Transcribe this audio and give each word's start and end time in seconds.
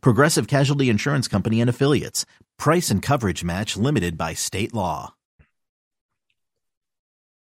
Progressive 0.00 0.46
Casualty 0.46 0.88
Insurance 0.90 1.28
Company 1.28 1.60
and 1.60 1.70
Affiliates. 1.70 2.26
Price 2.58 2.90
and 2.90 3.02
coverage 3.02 3.44
match 3.44 3.76
limited 3.76 4.16
by 4.16 4.34
state 4.34 4.72
law. 4.74 5.14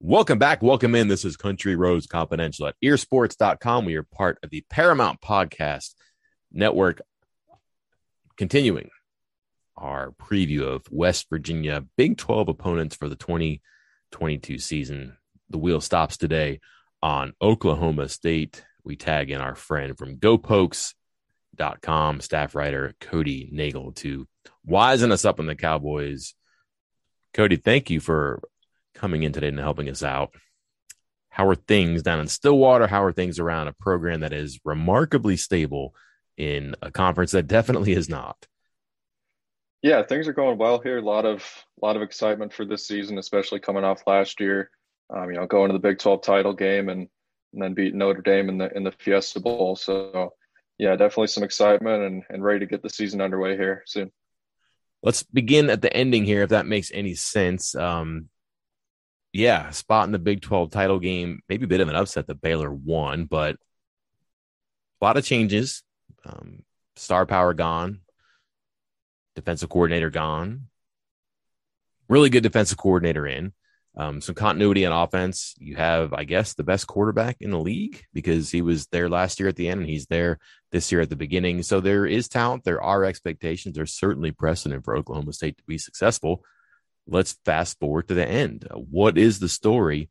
Welcome 0.05 0.37
back. 0.37 0.61
Welcome 0.61 0.95
in. 0.95 1.07
This 1.07 1.23
is 1.23 1.37
Country 1.37 1.77
Roads 1.77 2.07
Confidential 2.07 2.67
at 2.67 2.75
earsports.com. 2.83 3.85
We 3.85 3.95
are 3.95 4.03
part 4.03 4.37
of 4.43 4.49
the 4.49 4.65
Paramount 4.69 5.21
Podcast 5.21 5.93
Network. 6.51 7.01
Continuing 8.35 8.89
our 9.77 10.11
preview 10.11 10.63
of 10.63 10.83
West 10.91 11.27
Virginia 11.29 11.85
Big 11.95 12.17
12 12.17 12.49
opponents 12.49 12.97
for 12.97 13.07
the 13.07 13.15
2022 13.15 14.59
season. 14.59 15.17
The 15.49 15.57
wheel 15.57 15.79
stops 15.79 16.17
today 16.17 16.59
on 17.01 17.33
Oklahoma 17.41 18.09
State. 18.09 18.65
We 18.83 18.97
tag 18.97 19.31
in 19.31 19.39
our 19.39 19.55
friend 19.55 19.97
from 19.97 20.17
GoPokes.com, 21.57 22.21
staff 22.21 22.55
writer 22.55 22.93
Cody 22.99 23.49
Nagel, 23.51 23.91
to 23.93 24.27
wisen 24.67 25.11
us 25.11 25.25
up 25.25 25.39
on 25.39 25.45
the 25.45 25.55
Cowboys. 25.55 26.33
Cody, 27.33 27.55
thank 27.55 27.89
you 27.89 27.99
for 27.99 28.41
coming 28.93 29.23
in 29.23 29.31
today 29.31 29.47
and 29.47 29.59
helping 29.59 29.89
us 29.89 30.03
out. 30.03 30.33
How 31.29 31.47
are 31.47 31.55
things 31.55 32.03
down 32.03 32.19
in 32.19 32.27
Stillwater? 32.27 32.87
How 32.87 33.03
are 33.03 33.11
things 33.11 33.39
around 33.39 33.67
a 33.67 33.73
program 33.73 34.19
that 34.19 34.33
is 34.33 34.59
remarkably 34.63 35.35
stable 35.35 35.95
in 36.37 36.75
a 36.81 36.91
conference 36.91 37.31
that 37.31 37.47
definitely 37.47 37.93
is 37.93 38.07
not? 38.07 38.47
Yeah, 39.81 40.03
things 40.03 40.27
are 40.27 40.33
going 40.33 40.57
well 40.57 40.79
here. 40.79 40.99
A 40.99 41.01
lot 41.01 41.25
of 41.25 41.43
a 41.81 41.85
lot 41.85 41.95
of 41.95 42.03
excitement 42.03 42.53
for 42.53 42.65
this 42.65 42.87
season, 42.87 43.17
especially 43.17 43.59
coming 43.59 43.83
off 43.83 44.07
last 44.07 44.39
year 44.39 44.69
um, 45.13 45.29
you 45.29 45.37
know, 45.37 45.45
going 45.45 45.69
to 45.69 45.73
the 45.73 45.79
Big 45.79 45.99
12 45.99 46.21
title 46.21 46.53
game 46.53 46.89
and, 46.89 47.07
and 47.53 47.61
then 47.61 47.73
beat 47.73 47.93
Notre 47.93 48.21
Dame 48.21 48.49
in 48.49 48.57
the 48.57 48.75
in 48.75 48.83
the 48.83 48.91
Fiesta 48.91 49.39
Bowl. 49.39 49.75
So, 49.75 50.33
yeah, 50.77 50.91
definitely 50.95 51.27
some 51.27 51.43
excitement 51.43 52.03
and, 52.03 52.23
and 52.29 52.43
ready 52.43 52.59
to 52.59 52.65
get 52.65 52.81
the 52.81 52.89
season 52.89 53.21
underway 53.21 53.55
here 53.55 53.83
soon. 53.85 54.11
Let's 55.01 55.23
begin 55.23 55.69
at 55.69 55.81
the 55.81 55.93
ending 55.95 56.25
here, 56.25 56.43
if 56.43 56.49
that 56.49 56.65
makes 56.65 56.91
any 56.93 57.13
sense. 57.15 57.75
Um, 57.75 58.29
yeah, 59.33 59.71
spot 59.71 60.05
in 60.05 60.11
the 60.11 60.19
Big 60.19 60.41
12 60.41 60.71
title 60.71 60.99
game, 60.99 61.41
maybe 61.49 61.65
a 61.65 61.67
bit 61.67 61.81
of 61.81 61.89
an 61.89 61.95
upset 61.95 62.27
that 62.27 62.41
Baylor 62.41 62.71
won, 62.71 63.25
but 63.25 63.55
a 65.01 65.05
lot 65.05 65.17
of 65.17 65.25
changes. 65.25 65.83
Um, 66.25 66.63
star 66.95 67.25
power 67.25 67.53
gone, 67.53 68.01
defensive 69.35 69.69
coordinator 69.69 70.09
gone, 70.09 70.67
really 72.07 72.29
good 72.29 72.43
defensive 72.43 72.77
coordinator 72.77 73.27
in 73.27 73.53
um, 73.95 74.21
some 74.21 74.35
continuity 74.35 74.85
on 74.85 74.91
offense. 74.91 75.53
You 75.59 75.75
have, 75.75 76.13
I 76.13 76.23
guess, 76.23 76.53
the 76.53 76.63
best 76.63 76.87
quarterback 76.87 77.37
in 77.41 77.51
the 77.51 77.59
league 77.59 78.03
because 78.11 78.49
he 78.49 78.61
was 78.61 78.87
there 78.87 79.07
last 79.07 79.39
year 79.39 79.49
at 79.49 79.55
the 79.55 79.67
end 79.69 79.81
and 79.81 79.89
he's 79.89 80.07
there 80.07 80.39
this 80.71 80.91
year 80.91 81.01
at 81.01 81.09
the 81.09 81.15
beginning. 81.15 81.61
So 81.61 81.79
there 81.79 82.05
is 82.05 82.27
talent. 82.27 82.63
There 82.63 82.81
are 82.81 83.05
expectations. 83.05 83.75
There's 83.75 83.93
certainly 83.93 84.31
precedent 84.31 84.83
for 84.83 84.95
Oklahoma 84.95 85.33
State 85.33 85.57
to 85.57 85.63
be 85.65 85.77
successful. 85.77 86.43
Let's 87.05 87.37
fast 87.45 87.79
forward 87.79 88.07
to 88.07 88.15
the 88.15 88.27
end. 88.27 88.67
What 88.73 89.17
is 89.17 89.39
the 89.39 89.49
story 89.49 90.09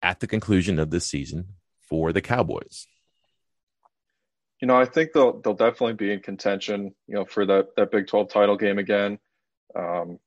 at 0.00 0.20
the 0.20 0.26
conclusion 0.26 0.78
of 0.78 0.90
this 0.90 1.06
season 1.06 1.56
for 1.88 2.12
the 2.12 2.22
Cowboys? 2.22 2.86
You 4.60 4.66
know, 4.66 4.76
I 4.76 4.86
think 4.86 5.12
they'll 5.12 5.40
they'll 5.40 5.54
definitely 5.54 5.94
be 5.94 6.12
in 6.12 6.20
contention. 6.20 6.94
You 7.06 7.16
know, 7.16 7.24
for 7.24 7.46
that 7.46 7.76
that 7.76 7.90
Big 7.90 8.06
Twelve 8.06 8.30
title 8.30 8.56
game 8.56 8.78
again. 8.78 9.18
Um, 9.76 10.18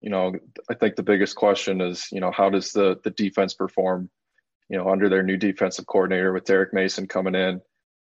you 0.00 0.10
know, 0.10 0.32
I 0.70 0.74
think 0.74 0.96
the 0.96 1.02
biggest 1.02 1.36
question 1.36 1.80
is, 1.80 2.06
you 2.12 2.20
know, 2.20 2.30
how 2.30 2.50
does 2.50 2.72
the 2.72 2.98
the 3.02 3.10
defense 3.10 3.54
perform, 3.54 4.10
you 4.68 4.78
know, 4.78 4.88
under 4.90 5.08
their 5.08 5.22
new 5.22 5.36
defensive 5.36 5.86
coordinator 5.86 6.32
with 6.32 6.44
Derek 6.44 6.72
Mason 6.72 7.08
coming 7.08 7.34
in 7.34 7.60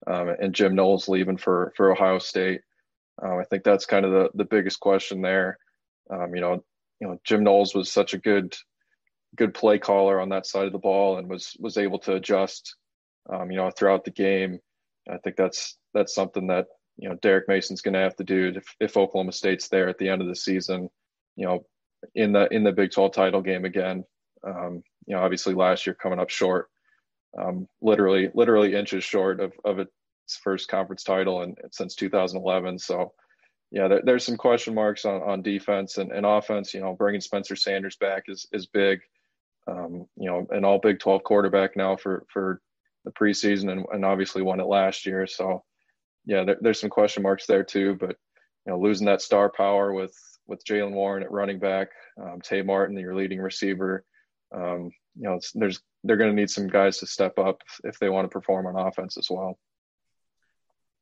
um, 0.07 0.29
and 0.39 0.55
Jim 0.55 0.75
Knowles 0.75 1.07
leaving 1.07 1.37
for 1.37 1.73
for 1.75 1.91
Ohio 1.91 2.19
State. 2.19 2.61
Um, 3.21 3.39
I 3.39 3.43
think 3.43 3.63
that's 3.63 3.85
kind 3.85 4.05
of 4.05 4.11
the 4.11 4.29
the 4.35 4.45
biggest 4.45 4.79
question 4.79 5.21
there. 5.21 5.57
Um, 6.09 6.35
you 6.35 6.41
know, 6.41 6.63
you 6.99 7.07
know, 7.07 7.19
Jim 7.23 7.43
Knowles 7.43 7.75
was 7.75 7.91
such 7.91 8.13
a 8.13 8.19
good 8.19 8.55
good 9.35 9.53
play 9.53 9.79
caller 9.79 10.19
on 10.19 10.29
that 10.29 10.45
side 10.45 10.65
of 10.65 10.71
the 10.71 10.79
ball 10.79 11.17
and 11.17 11.29
was 11.29 11.55
was 11.59 11.77
able 11.77 11.99
to 11.99 12.15
adjust, 12.15 12.75
um, 13.31 13.51
you 13.51 13.57
know, 13.57 13.69
throughout 13.69 14.03
the 14.03 14.11
game. 14.11 14.59
I 15.09 15.17
think 15.17 15.35
that's 15.35 15.77
that's 15.93 16.15
something 16.15 16.47
that 16.47 16.67
you 16.97 17.09
know 17.09 17.15
Derek 17.21 17.47
Mason's 17.47 17.81
going 17.81 17.93
to 17.93 17.99
have 17.99 18.15
to 18.17 18.23
do 18.23 18.53
if, 18.55 18.75
if 18.79 18.97
Oklahoma 18.97 19.31
State's 19.31 19.67
there 19.67 19.89
at 19.89 19.97
the 19.97 20.09
end 20.09 20.21
of 20.21 20.27
the 20.27 20.35
season. 20.35 20.89
You 21.35 21.47
know, 21.47 21.65
in 22.15 22.31
the 22.31 22.47
in 22.53 22.63
the 22.63 22.71
Big 22.71 22.91
12 22.91 23.13
title 23.13 23.41
game 23.41 23.65
again. 23.65 24.03
Um, 24.45 24.83
you 25.05 25.15
know, 25.15 25.21
obviously 25.21 25.53
last 25.53 25.85
year 25.85 25.95
coming 25.95 26.19
up 26.19 26.29
short, 26.29 26.69
um, 27.39 27.67
literally 27.81 28.29
literally 28.33 28.75
inches 28.75 29.03
short 29.03 29.39
of 29.39 29.53
of 29.65 29.79
its 29.79 29.91
first 30.43 30.67
conference 30.67 31.03
title 31.03 31.41
and 31.41 31.57
since 31.71 31.95
2011. 31.95 32.79
So 32.79 33.13
yeah, 33.71 33.87
there, 33.87 34.01
there's 34.03 34.25
some 34.25 34.37
question 34.37 34.75
marks 34.75 35.05
on, 35.05 35.21
on 35.21 35.41
defense 35.41 35.97
and, 35.97 36.11
and 36.11 36.25
offense. 36.25 36.73
You 36.73 36.81
know, 36.81 36.93
bringing 36.93 37.21
Spencer 37.21 37.55
Sanders 37.55 37.95
back 37.95 38.23
is 38.27 38.45
is 38.51 38.67
big. 38.67 38.99
Um, 39.67 40.07
you 40.17 40.29
know, 40.29 40.47
an 40.49 40.65
all 40.65 40.79
Big 40.79 40.99
12 40.99 41.23
quarterback 41.23 41.75
now 41.75 41.95
for 41.95 42.25
for 42.31 42.61
the 43.05 43.11
preseason 43.11 43.71
and, 43.71 43.85
and 43.91 44.05
obviously 44.05 44.41
won 44.41 44.59
it 44.59 44.67
last 44.67 45.05
year. 45.05 45.25
So 45.25 45.63
yeah, 46.25 46.43
there, 46.43 46.57
there's 46.61 46.79
some 46.79 46.89
question 46.89 47.23
marks 47.23 47.45
there 47.45 47.63
too. 47.63 47.95
But 47.99 48.15
you 48.65 48.73
know, 48.73 48.79
losing 48.79 49.07
that 49.07 49.21
star 49.21 49.49
power 49.49 49.93
with 49.93 50.15
with 50.47 50.65
Jaylen 50.65 50.91
Warren 50.91 51.23
at 51.23 51.31
running 51.31 51.59
back, 51.59 51.89
um, 52.21 52.41
Tay 52.41 52.61
Martin, 52.61 52.97
your 52.97 53.15
leading 53.15 53.39
receiver. 53.39 54.03
Um, 54.53 54.91
you 55.15 55.23
know, 55.23 55.39
there's 55.55 55.81
they're 56.03 56.17
going 56.17 56.31
to 56.31 56.35
need 56.35 56.49
some 56.49 56.67
guys 56.67 56.97
to 56.99 57.07
step 57.07 57.37
up 57.37 57.61
if 57.83 57.99
they 57.99 58.09
want 58.09 58.25
to 58.25 58.33
perform 58.33 58.67
on 58.67 58.75
offense 58.75 59.17
as 59.17 59.27
well. 59.29 59.57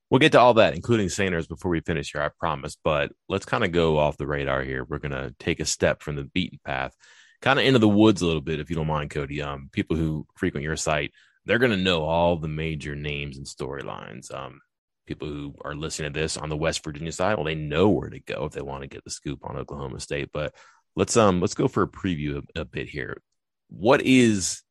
We'll 0.10 0.20
get 0.20 0.32
to 0.32 0.40
all 0.40 0.56
that, 0.56 0.74
including 0.74 1.10
Sanders, 1.10 1.48
before 1.48 1.70
we 1.70 1.82
finish 1.82 2.12
here, 2.12 2.22
I 2.22 2.30
promise. 2.40 2.76
But 2.84 3.12
let's 3.28 3.46
kind 3.46 3.64
of 3.64 3.72
go 3.72 4.00
off 4.00 4.18
the 4.18 4.28
radar 4.28 4.64
here. 4.64 4.84
We're 4.84 4.98
going 4.98 5.12
to 5.12 5.36
take 5.40 5.60
a 5.60 5.66
step 5.66 6.02
from 6.02 6.16
the 6.16 6.24
beaten 6.24 6.60
path, 6.66 6.96
kind 7.42 7.60
of 7.60 7.66
into 7.66 7.80
the 7.80 7.88
woods 7.88 8.22
a 8.22 8.26
little 8.26 8.42
bit, 8.42 8.60
if 8.60 8.70
you 8.70 8.76
don't 8.76 8.88
mind, 8.88 9.12
Cody. 9.12 9.42
Um, 9.42 9.70
people 9.72 9.98
who 9.98 10.26
frequent 10.36 10.64
your 10.64 10.76
site, 10.76 11.12
they're 11.46 11.60
going 11.60 11.72
to 11.72 11.78
know 11.78 12.04
all 12.04 12.38
the 12.38 12.48
major 12.48 12.96
names 12.96 13.38
and 13.38 13.46
storylines. 13.46 14.34
Um, 14.34 14.62
people 15.10 15.28
who 15.28 15.56
are 15.66 15.76
listening 15.76 16.14
to 16.14 16.20
this 16.20 16.38
on 16.38 16.48
the 16.48 16.56
West 16.56 16.84
Virginia 16.84 17.12
side, 17.12 17.36
well, 17.36 17.44
they 17.44 17.56
know 17.56 17.90
where 17.90 18.10
to 18.10 18.20
go 18.20 18.46
if 18.46 18.54
they 18.54 18.62
want 18.62 18.84
to 18.84 18.88
get 18.88 19.04
the 19.04 19.10
scoop 19.10 19.40
on 19.44 19.58
Oklahoma 19.58 20.00
State. 20.00 20.30
But 20.32 20.56
let's 20.96 21.18
um 21.18 21.42
let's 21.42 21.56
go 21.56 21.68
for 21.68 21.84
a 21.84 21.88
preview 21.88 22.46
a, 22.56 22.62
a 22.62 22.66
bit 22.66 22.88
here. 22.88 23.22
What 23.70 24.02
is 24.04 24.62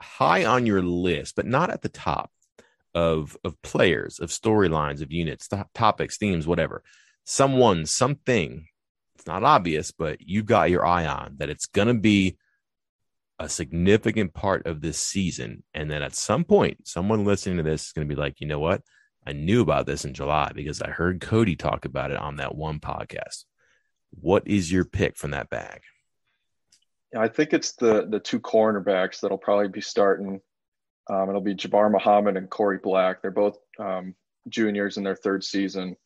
high 0.00 0.44
on 0.46 0.66
your 0.66 0.82
list, 0.82 1.36
but 1.36 1.46
not 1.46 1.70
at 1.70 1.82
the 1.82 1.88
top 1.88 2.30
of 2.94 3.36
of 3.44 3.60
players, 3.62 4.18
of 4.18 4.30
storylines, 4.30 5.02
of 5.02 5.12
units, 5.12 5.48
topics, 5.74 6.16
themes, 6.16 6.46
whatever. 6.46 6.82
Someone, 7.24 7.84
something. 7.84 8.66
It's 9.16 9.26
not 9.26 9.44
obvious, 9.44 9.92
but 9.92 10.20
you've 10.20 10.46
got 10.46 10.70
your 10.70 10.86
eye 10.86 11.06
on 11.06 11.34
that. 11.38 11.50
It's 11.50 11.66
gonna 11.66 11.94
be 11.94 12.38
a 13.38 13.48
significant 13.48 14.32
part 14.32 14.66
of 14.66 14.80
this 14.80 14.98
season, 14.98 15.62
and 15.74 15.90
then 15.90 16.02
at 16.02 16.14
some 16.14 16.44
point, 16.44 16.88
someone 16.88 17.24
listening 17.26 17.58
to 17.58 17.62
this 17.62 17.86
is 17.86 17.92
going 17.92 18.08
to 18.08 18.12
be 18.12 18.20
like, 18.20 18.40
you 18.40 18.48
know 18.48 18.58
what? 18.58 18.82
I 19.28 19.32
knew 19.32 19.60
about 19.60 19.84
this 19.84 20.06
in 20.06 20.14
July 20.14 20.52
because 20.54 20.80
I 20.80 20.88
heard 20.88 21.20
Cody 21.20 21.54
talk 21.54 21.84
about 21.84 22.10
it 22.10 22.16
on 22.16 22.36
that 22.36 22.54
one 22.54 22.80
podcast. 22.80 23.44
What 24.10 24.48
is 24.48 24.72
your 24.72 24.86
pick 24.86 25.18
from 25.18 25.32
that 25.32 25.50
bag? 25.50 25.82
I 27.14 27.28
think 27.28 27.52
it's 27.52 27.72
the 27.72 28.06
the 28.08 28.20
two 28.20 28.40
cornerbacks 28.40 29.20
that'll 29.20 29.36
probably 29.36 29.68
be 29.68 29.82
starting. 29.82 30.40
Um, 31.10 31.28
it'll 31.28 31.42
be 31.42 31.54
Jabbar 31.54 31.90
Muhammad 31.90 32.38
and 32.38 32.48
Korie 32.48 32.80
Black. 32.80 33.20
They're 33.20 33.30
both 33.30 33.58
um, 33.78 34.14
juniors 34.48 34.96
in 34.96 35.04
their 35.04 35.16
third 35.16 35.44
season. 35.44 35.96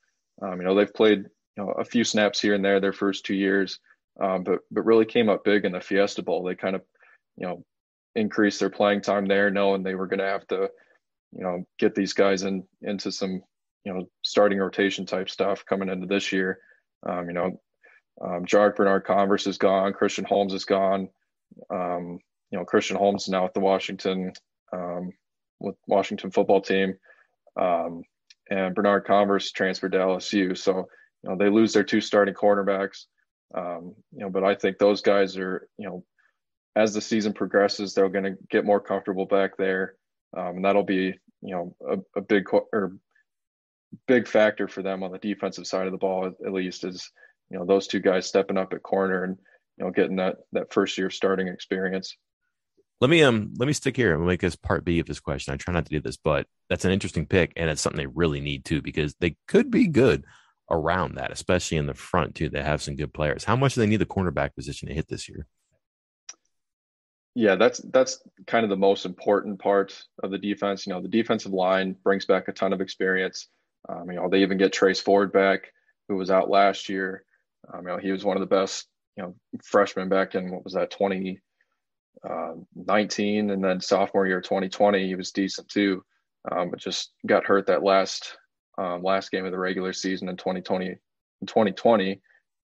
Um, 0.40 0.56
you 0.56 0.64
know, 0.64 0.74
they've 0.74 0.92
played 0.92 1.18
you 1.56 1.64
know, 1.64 1.70
a 1.70 1.84
few 1.84 2.02
snaps 2.02 2.40
here 2.40 2.54
and 2.54 2.64
there 2.64 2.80
their 2.80 2.92
first 2.92 3.24
two 3.24 3.36
years, 3.36 3.78
um, 4.20 4.42
but 4.42 4.60
but 4.72 4.84
really 4.84 5.04
came 5.04 5.28
up 5.28 5.44
big 5.44 5.64
in 5.64 5.70
the 5.70 5.80
Fiesta 5.80 6.24
Bowl. 6.24 6.42
They 6.42 6.56
kind 6.56 6.74
of 6.74 6.82
you 7.36 7.46
know 7.46 7.64
increased 8.16 8.58
their 8.58 8.70
playing 8.70 9.02
time 9.02 9.26
there, 9.26 9.48
knowing 9.48 9.84
they 9.84 9.94
were 9.94 10.08
going 10.08 10.18
to 10.18 10.26
have 10.26 10.46
to 10.48 10.70
you 11.32 11.42
know, 11.42 11.64
get 11.78 11.94
these 11.94 12.12
guys 12.12 12.42
in 12.42 12.64
into 12.82 13.10
some, 13.10 13.42
you 13.84 13.92
know, 13.92 14.06
starting 14.22 14.58
rotation 14.58 15.06
type 15.06 15.30
stuff 15.30 15.64
coming 15.64 15.88
into 15.88 16.06
this 16.06 16.32
year. 16.32 16.58
Um, 17.06 17.26
you 17.26 17.32
know, 17.32 17.60
um, 18.20 18.44
Jarrick 18.44 18.76
Bernard-Converse 18.76 19.46
is 19.46 19.58
gone. 19.58 19.92
Christian 19.92 20.24
Holmes 20.24 20.54
is 20.54 20.64
gone. 20.64 21.08
Um, 21.70 22.18
you 22.50 22.58
know, 22.58 22.64
Christian 22.64 22.96
Holmes 22.96 23.28
now 23.28 23.44
with 23.44 23.54
the 23.54 23.60
Washington 23.60 24.32
um, 24.72 25.10
with 25.58 25.76
Washington 25.86 26.30
football 26.30 26.60
team, 26.60 26.94
um, 27.56 28.02
and 28.50 28.74
Bernard-Converse 28.74 29.52
transferred 29.52 29.92
to 29.92 29.98
LSU. 29.98 30.56
So 30.56 30.88
you 31.22 31.30
know 31.30 31.36
they 31.36 31.48
lose 31.48 31.72
their 31.72 31.84
two 31.84 32.00
starting 32.00 32.34
cornerbacks. 32.34 33.06
Um, 33.54 33.94
you 34.12 34.20
know, 34.20 34.30
but 34.30 34.44
I 34.44 34.54
think 34.54 34.78
those 34.78 35.02
guys 35.02 35.36
are 35.36 35.68
you 35.78 35.88
know 35.88 36.04
as 36.74 36.94
the 36.94 37.00
season 37.00 37.32
progresses, 37.32 37.92
they're 37.94 38.08
going 38.08 38.24
to 38.24 38.36
get 38.50 38.64
more 38.64 38.80
comfortable 38.80 39.26
back 39.26 39.56
there, 39.56 39.94
um, 40.36 40.56
and 40.56 40.64
that'll 40.64 40.82
be 40.84 41.18
you 41.42 41.54
know 41.54 41.76
a, 41.88 42.18
a 42.18 42.22
big 42.22 42.44
or 42.52 42.96
big 44.06 44.26
factor 44.26 44.68
for 44.68 44.82
them 44.82 45.02
on 45.02 45.12
the 45.12 45.18
defensive 45.18 45.66
side 45.66 45.86
of 45.86 45.92
the 45.92 45.98
ball 45.98 46.26
at, 46.26 46.52
least 46.52 46.84
is 46.84 47.10
you 47.50 47.58
know 47.58 47.66
those 47.66 47.86
two 47.86 48.00
guys 48.00 48.26
stepping 48.26 48.56
up 48.56 48.72
at 48.72 48.82
corner 48.82 49.24
and 49.24 49.36
you 49.76 49.84
know 49.84 49.90
getting 49.90 50.16
that 50.16 50.36
that 50.52 50.72
first 50.72 50.96
year 50.96 51.10
starting 51.10 51.48
experience. 51.48 52.16
Let 53.00 53.10
me 53.10 53.22
um 53.24 53.52
let 53.58 53.66
me 53.66 53.72
stick 53.72 53.96
here 53.96 54.14
and 54.14 54.24
make 54.24 54.40
this 54.40 54.56
part 54.56 54.84
B 54.84 55.00
of 55.00 55.06
this 55.06 55.20
question. 55.20 55.52
I 55.52 55.56
try 55.56 55.74
not 55.74 55.84
to 55.86 55.90
do 55.90 56.00
this, 56.00 56.16
but 56.16 56.46
that's 56.68 56.84
an 56.84 56.92
interesting 56.92 57.26
pick, 57.26 57.52
and 57.56 57.68
it's 57.68 57.82
something 57.82 57.98
they 57.98 58.06
really 58.06 58.40
need 58.40 58.64
too 58.64 58.80
because 58.80 59.14
they 59.20 59.36
could 59.48 59.70
be 59.70 59.88
good 59.88 60.24
around 60.70 61.16
that, 61.16 61.32
especially 61.32 61.78
in 61.78 61.86
the 61.86 61.94
front 61.94 62.36
too. 62.36 62.48
They 62.48 62.62
have 62.62 62.80
some 62.80 62.96
good 62.96 63.12
players. 63.12 63.44
How 63.44 63.56
much 63.56 63.74
do 63.74 63.80
they 63.80 63.86
need 63.88 63.96
the 63.96 64.06
cornerback 64.06 64.54
position 64.54 64.88
to 64.88 64.94
hit 64.94 65.08
this 65.08 65.28
year? 65.28 65.46
Yeah, 67.34 67.56
that's 67.56 67.78
that's 67.92 68.20
kind 68.46 68.64
of 68.64 68.70
the 68.70 68.76
most 68.76 69.06
important 69.06 69.58
part 69.58 69.98
of 70.22 70.30
the 70.30 70.38
defense. 70.38 70.86
You 70.86 70.92
know, 70.92 71.00
the 71.00 71.08
defensive 71.08 71.52
line 71.52 71.96
brings 72.04 72.26
back 72.26 72.48
a 72.48 72.52
ton 72.52 72.72
of 72.72 72.80
experience. 72.80 73.48
Um, 73.88 74.10
you 74.10 74.16
know, 74.16 74.28
they 74.28 74.42
even 74.42 74.58
get 74.58 74.72
Trace 74.72 75.00
Ford 75.00 75.32
back, 75.32 75.72
who 76.08 76.16
was 76.16 76.30
out 76.30 76.50
last 76.50 76.88
year. 76.88 77.24
Um, 77.72 77.82
you 77.82 77.88
know, 77.88 77.96
he 77.98 78.12
was 78.12 78.24
one 78.24 78.36
of 78.36 78.40
the 78.42 78.54
best, 78.54 78.86
you 79.16 79.22
know, 79.22 79.34
freshmen 79.64 80.08
back 80.10 80.34
in 80.34 80.50
what 80.50 80.64
was 80.64 80.74
that 80.74 80.90
2019, 80.90 81.40
uh, 83.50 83.52
and 83.54 83.64
then 83.64 83.80
sophomore 83.80 84.26
year 84.26 84.40
2020, 84.40 85.06
he 85.06 85.14
was 85.14 85.32
decent 85.32 85.68
too, 85.68 86.04
um, 86.50 86.70
but 86.70 86.78
just 86.80 87.12
got 87.26 87.44
hurt 87.44 87.66
that 87.66 87.82
last 87.82 88.36
um, 88.78 89.02
last 89.02 89.30
game 89.30 89.44
of 89.44 89.52
the 89.52 89.58
regular 89.58 89.92
season 89.92 90.28
in 90.28 90.36
2020. 90.36 90.86
In 90.88 91.46
2020, 91.46 92.20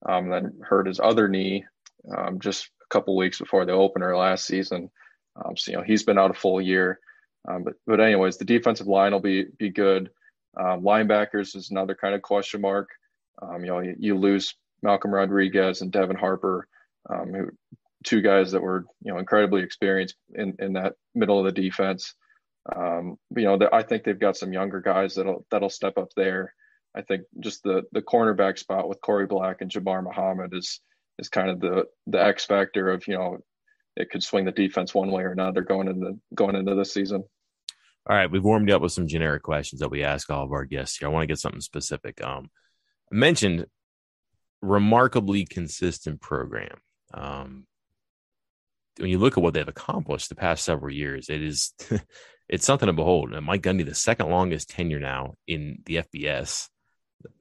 um, 0.07 0.29
then 0.29 0.53
hurt 0.63 0.87
his 0.87 0.99
other 0.99 1.27
knee 1.27 1.65
um, 2.17 2.39
just 2.39 2.69
couple 2.89 3.15
weeks 3.15 3.39
before 3.39 3.65
the 3.65 3.73
opener 3.73 4.15
last 4.15 4.45
season. 4.45 4.89
Um, 5.35 5.55
so 5.55 5.71
you 5.71 5.77
know 5.77 5.83
he's 5.83 6.03
been 6.03 6.17
out 6.17 6.31
a 6.31 6.33
full 6.33 6.61
year. 6.61 6.99
Um, 7.47 7.63
but 7.63 7.75
but 7.85 8.01
anyways, 8.01 8.37
the 8.37 8.45
defensive 8.45 8.87
line 8.87 9.11
will 9.11 9.19
be 9.19 9.45
be 9.57 9.69
good. 9.69 10.09
Um, 10.59 10.81
linebackers 10.81 11.55
is 11.55 11.71
another 11.71 11.95
kind 11.95 12.15
of 12.15 12.21
question 12.21 12.61
mark. 12.61 12.89
Um, 13.41 13.63
you 13.63 13.67
know, 13.67 13.79
you, 13.79 13.95
you, 13.97 14.17
lose 14.17 14.55
Malcolm 14.81 15.13
Rodriguez 15.13 15.81
and 15.81 15.91
Devin 15.91 16.17
Harper, 16.17 16.67
um, 17.09 17.33
who 17.33 17.49
two 18.03 18.21
guys 18.21 18.51
that 18.51 18.61
were 18.61 18.85
you 19.01 19.11
know 19.11 19.19
incredibly 19.19 19.63
experienced 19.63 20.15
in 20.33 20.55
in 20.59 20.73
that 20.73 20.95
middle 21.15 21.39
of 21.39 21.45
the 21.45 21.61
defense. 21.61 22.13
Um, 22.75 23.17
you 23.35 23.43
know, 23.43 23.57
I 23.71 23.83
think 23.83 24.03
they've 24.03 24.19
got 24.19 24.37
some 24.37 24.53
younger 24.53 24.81
guys 24.81 25.15
that'll 25.15 25.45
that'll 25.51 25.69
step 25.69 25.97
up 25.97 26.09
there. 26.15 26.53
I 26.95 27.01
think 27.01 27.23
just 27.39 27.63
the 27.63 27.83
the 27.91 28.01
cornerback 28.01 28.57
spot 28.57 28.89
with 28.89 29.01
Korie 29.01 29.29
Black 29.29 29.61
and 29.61 29.71
Jabbar 29.71 30.03
Muhammad 30.03 30.53
is 30.53 30.81
is 31.19 31.29
kind 31.29 31.49
of 31.49 31.59
the 31.59 31.85
the 32.07 32.23
X 32.23 32.45
factor 32.45 32.89
of 32.89 33.07
you 33.07 33.15
know 33.15 33.37
it 33.95 34.09
could 34.09 34.23
swing 34.23 34.45
the 34.45 34.51
defense 34.51 34.93
one 34.93 35.11
way 35.11 35.23
or 35.23 35.31
another 35.31 35.61
going 35.61 35.87
into 35.87 36.19
going 36.33 36.55
into 36.55 36.75
this 36.75 36.93
season. 36.93 37.23
All 38.09 38.15
right, 38.15 38.31
we've 38.31 38.43
warmed 38.43 38.71
up 38.71 38.81
with 38.81 38.93
some 38.93 39.07
generic 39.07 39.43
questions 39.43 39.81
that 39.81 39.91
we 39.91 40.03
ask 40.03 40.29
all 40.29 40.43
of 40.43 40.51
our 40.51 40.65
guests 40.65 40.97
here. 40.97 41.07
I 41.07 41.11
want 41.11 41.23
to 41.23 41.27
get 41.27 41.37
something 41.37 41.61
specific. 41.61 42.23
Um, 42.23 42.49
I 43.11 43.15
mentioned 43.15 43.65
remarkably 44.61 45.45
consistent 45.45 46.21
program. 46.21 46.79
Um, 47.13 47.67
when 48.97 49.09
you 49.09 49.19
look 49.19 49.37
at 49.37 49.43
what 49.43 49.53
they've 49.53 49.67
accomplished 49.67 50.29
the 50.29 50.35
past 50.35 50.63
several 50.63 50.93
years, 50.93 51.29
it 51.29 51.43
is 51.43 51.73
it's 52.49 52.65
something 52.65 52.87
to 52.87 52.93
behold. 52.93 53.33
And 53.33 53.45
Mike 53.45 53.61
Gundy, 53.61 53.85
the 53.85 53.93
second 53.95 54.29
longest 54.29 54.69
tenure 54.69 54.99
now 54.99 55.35
in 55.47 55.79
the 55.85 55.97
FBS, 55.97 56.69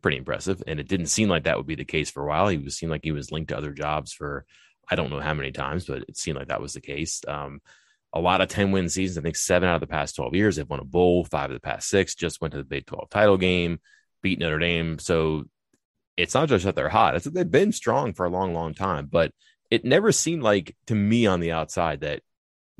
pretty 0.03 0.19
impressive. 0.19 0.63
And 0.67 0.81
it 0.81 0.89
didn't 0.89 1.07
seem 1.07 1.29
like 1.29 1.45
that 1.45 1.57
would 1.57 1.67
be 1.67 1.75
the 1.75 1.85
case 1.85 2.11
for 2.11 2.23
a 2.23 2.27
while. 2.27 2.49
He 2.49 2.59
was 2.59 2.77
seemed 2.77 2.91
like 2.91 3.05
he 3.05 3.13
was 3.13 3.33
linked 3.33 3.51
to 3.51 3.57
other 3.57 3.73
jobs 3.73 4.13
for 4.13 4.45
I 4.91 4.95
don't 4.95 5.11
know 5.11 5.21
how 5.21 5.35
many 5.35 5.53
times, 5.53 5.85
but 5.85 6.05
it 6.09 6.17
seemed 6.17 6.39
like 6.39 6.49
that 6.49 6.63
was 6.63 6.73
the 6.73 6.81
case. 6.81 7.21
Um, 7.29 7.61
a 8.13 8.21
lot 8.21 8.41
of 8.41 8.49
10 8.49 8.73
win 8.73 8.89
seasons. 8.89 9.19
I 9.19 9.21
think 9.21 9.37
seven 9.37 9.69
out 9.69 9.75
of 9.75 9.81
the 9.81 9.87
past 9.87 10.17
12 10.17 10.35
years. 10.35 10.57
They've 10.57 10.69
won 10.69 10.81
a 10.81 10.85
bowl, 10.85 11.25
five 11.25 11.51
of 11.51 11.55
the 11.55 11.61
past 11.61 11.89
six, 11.89 12.15
just 12.15 12.41
went 12.41 12.53
to 12.53 12.59
the 12.59 12.65
Big 12.65 12.87
12 12.87 13.11
title 13.11 13.37
game, 13.37 13.81
beat 14.23 14.39
Notre 14.39 14.59
Dame. 14.59 14.99
So 14.99 15.45
it's 16.17 16.35
not 16.35 16.49
just 16.49 16.65
that 16.65 16.75
they're 16.75 16.89
hot, 16.89 17.17
it's 17.17 17.27
that 17.27 17.35
they've 17.35 17.51
been 17.51 17.73
strong 17.73 18.15
for 18.15 18.25
a 18.25 18.31
long, 18.31 18.55
long 18.55 18.73
time. 18.73 19.09
But 19.11 19.33
it 19.71 19.85
never 19.85 20.11
seemed 20.11 20.43
like 20.43 20.75
to 20.87 20.95
me 20.95 21.27
on 21.27 21.41
the 21.41 21.53
outside 21.53 22.01
that 22.01 22.23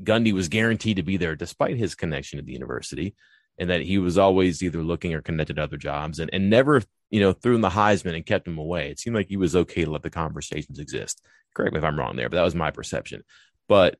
Gundy 0.03 0.33
was 0.33 0.47
guaranteed 0.47 0.97
to 0.97 1.03
be 1.03 1.17
there 1.17 1.35
despite 1.35 1.77
his 1.77 1.93
connection 1.93 2.39
to 2.39 2.45
the 2.45 2.53
university 2.53 3.15
and 3.59 3.69
that 3.69 3.81
he 3.81 3.97
was 3.97 4.17
always 4.17 4.63
either 4.63 4.81
looking 4.81 5.13
or 5.13 5.21
connected 5.21 5.57
to 5.57 5.63
other 5.63 5.77
jobs 5.77 6.19
and, 6.19 6.29
and 6.33 6.49
never, 6.49 6.81
you 7.09 7.19
know, 7.19 7.33
threw 7.33 7.55
in 7.55 7.61
the 7.61 7.69
Heisman 7.69 8.15
and 8.15 8.25
kept 8.25 8.47
him 8.47 8.57
away. 8.57 8.89
It 8.89 8.99
seemed 8.99 9.15
like 9.15 9.27
he 9.27 9.37
was 9.37 9.55
okay 9.55 9.83
to 9.83 9.91
let 9.91 10.01
the 10.01 10.09
conversations 10.09 10.79
exist. 10.79 11.21
Correct 11.53 11.73
me 11.73 11.79
if 11.79 11.83
I'm 11.83 11.99
wrong 11.99 12.15
there, 12.15 12.29
but 12.29 12.37
that 12.37 12.43
was 12.43 12.55
my 12.55 12.71
perception. 12.71 13.23
But 13.67 13.97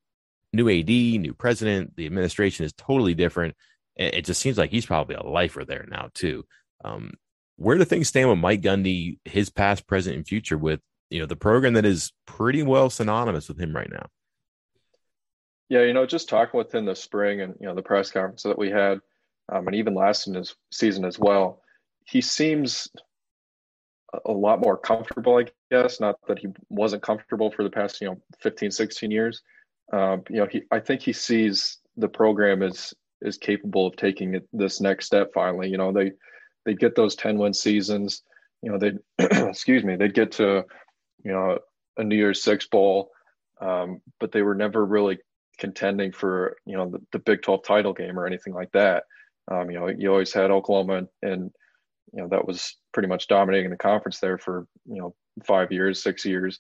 new 0.54 0.70
AD, 0.70 0.88
new 0.88 1.34
president, 1.34 1.96
the 1.96 2.06
administration 2.06 2.66
is 2.66 2.74
totally 2.74 3.14
different. 3.14 3.56
It 3.96 4.24
just 4.24 4.42
seems 4.42 4.58
like 4.58 4.72
he's 4.72 4.86
probably 4.86 5.16
a 5.16 5.24
lifer 5.24 5.66
there 5.66 5.86
now 5.90 6.10
too. 6.14 6.46
Um, 6.84 7.12
where 7.58 7.78
do 7.78 7.84
things 7.84 8.08
stand 8.08 8.30
with 8.30 8.40
Mike 8.40 8.62
Gundy, 8.62 9.20
his 9.26 9.50
past, 9.50 9.86
present, 9.86 10.16
and 10.16 10.26
future 10.26 10.58
with 10.58 10.80
you 11.10 11.20
know 11.20 11.26
the 11.26 11.36
program 11.36 11.74
that 11.74 11.86
is 11.86 12.14
pretty 12.26 12.64
well 12.64 12.90
synonymous 12.90 13.50
with 13.50 13.60
him 13.60 13.76
right 13.76 13.92
now? 13.92 14.08
Yeah, 15.68 15.84
you 15.84 15.94
know, 15.94 16.06
just 16.06 16.30
talking 16.30 16.58
with 16.58 16.74
him 16.74 16.86
this 16.86 17.04
spring 17.04 17.42
and 17.42 17.56
you 17.60 17.68
know 17.68 17.76
the 17.76 17.82
press 17.82 18.12
conference 18.12 18.44
that 18.44 18.58
we 18.58 18.70
had, 18.70 19.00
um, 19.52 19.68
and 19.68 19.76
even 19.76 19.94
last 19.94 20.28
in 20.28 20.34
his 20.34 20.56
season 20.72 21.06
as 21.06 21.20
well, 21.20 21.62
he 22.06 22.22
seems 22.22 22.88
a 24.26 24.32
lot 24.32 24.60
more 24.60 24.78
comfortable, 24.78 25.38
I 25.38 25.46
guess. 25.72 26.00
Not 26.00 26.16
that 26.28 26.40
he 26.40 26.48
wasn't 26.70 27.04
comfortable 27.04 27.52
for 27.52 27.64
the 27.64 27.70
past, 27.70 28.02
you 28.02 28.08
know, 28.08 28.22
15, 28.42 28.72
16 28.72 29.12
years, 29.12 29.42
um, 29.92 30.24
you 30.30 30.38
know, 30.38 30.48
he 30.50 30.64
I 30.72 30.80
think 30.80 31.02
he 31.02 31.14
sees 31.14 31.78
the 31.98 32.08
program 32.08 32.62
is 32.62 32.94
is 33.22 33.38
capable 33.38 33.88
of 33.88 33.96
taking 33.96 34.36
it, 34.36 34.48
this 34.54 34.80
next 34.80 35.06
step. 35.06 35.32
Finally, 35.34 35.70
you 35.70 35.78
know, 35.78 35.92
they 35.92 36.12
they 36.66 36.74
get 36.74 36.96
those 36.96 37.16
ten 37.16 37.38
win 37.38 37.54
seasons. 37.54 38.24
You 38.62 38.72
know, 38.72 38.78
they 38.78 38.92
excuse 39.48 39.84
me, 39.84 39.96
they'd 39.96 40.14
get 40.14 40.32
to 40.34 40.64
you 41.24 41.32
know 41.32 41.60
a 41.98 42.04
New 42.04 42.16
Year's 42.16 42.44
Six 42.44 42.68
bowl, 42.68 43.12
um, 43.62 44.02
but 44.20 44.32
they 44.32 44.42
were 44.42 44.56
never 44.56 44.86
really 44.86 45.18
contending 45.58 46.12
for 46.12 46.58
you 46.66 46.78
know 46.78 46.90
the, 46.90 47.00
the 47.12 47.20
Big 47.20 47.42
Twelve 47.42 47.64
title 47.64 47.94
game 47.94 48.20
or 48.20 48.28
anything 48.28 48.54
like 48.54 48.72
that. 48.74 49.04
Um, 49.50 49.72
you 49.72 49.80
know, 49.80 49.88
you 49.88 50.12
always 50.12 50.34
had 50.34 50.52
Oklahoma 50.52 50.98
and, 50.98 51.08
and 51.22 51.52
you 52.14 52.22
know 52.22 52.28
that 52.30 52.48
was 52.48 52.78
pretty 52.94 53.08
much 53.08 53.28
dominating 53.28 53.70
the 53.70 53.78
conference 53.78 54.20
there 54.20 54.38
for 54.38 54.68
you 54.86 55.02
know 55.02 55.16
five 55.46 55.72
years, 55.72 56.02
six 56.02 56.26
years. 56.26 56.60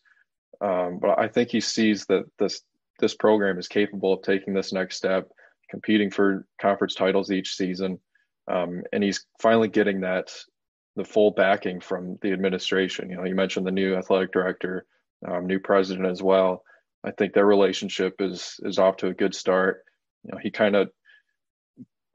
Um, 0.62 0.99
but 0.99 1.19
I 1.19 1.28
think 1.28 1.49
he 1.49 1.61
sees 1.61 2.06
that 2.07 2.25
this 2.37 2.61
this 2.99 3.16
program 3.16 3.57
is 3.57 3.68
capable 3.68 4.14
of 4.14 4.21
taking 4.21 4.54
this 4.54 4.73
next 4.73 4.97
step, 4.97 5.30
competing 5.69 6.11
for 6.11 6.45
conference 6.61 6.95
titles 6.95 7.31
each 7.31 7.56
season. 7.56 7.99
Um, 8.52 8.83
and 8.92 9.04
he's 9.04 9.25
finally 9.42 9.68
getting 9.69 10.02
that 10.02 10.31
the 10.95 11.06
full 11.06 11.31
backing 11.31 11.80
from 11.80 12.18
the 12.21 12.33
administration. 12.33 13.09
You 13.09 13.18
know, 13.18 13.23
you 13.23 13.35
mentioned 13.35 13.66
the 13.66 13.71
new 13.71 13.95
athletic 13.95 14.31
director, 14.31 14.85
um, 15.28 15.45
new 15.45 15.59
president 15.59 16.07
as 16.07 16.21
well. 16.21 16.64
I 17.04 17.11
think 17.11 17.33
their 17.33 17.45
relationship 17.45 18.16
is 18.19 18.56
is 18.64 18.80
off 18.80 18.97
to 18.97 19.07
a 19.07 19.14
good 19.14 19.33
start. 19.33 19.83
You 20.23 20.31
know, 20.33 20.40
he 20.42 20.52
kind 20.52 20.75
of 20.75 20.90